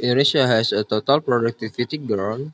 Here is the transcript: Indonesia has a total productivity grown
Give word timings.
Indonesia 0.00 0.48
has 0.48 0.72
a 0.72 0.82
total 0.82 1.20
productivity 1.20 1.96
grown 1.98 2.48